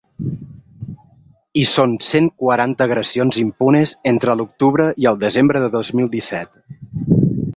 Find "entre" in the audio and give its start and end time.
4.13-4.35